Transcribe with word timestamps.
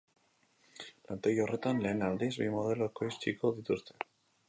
Lantegi 1.11 1.45
horretan 1.45 1.83
lehen 1.85 2.03
aldiz, 2.09 2.33
bi 2.43 2.51
modelo 2.57 2.91
ekoitziko 2.93 3.57
dituzte. 3.61 4.01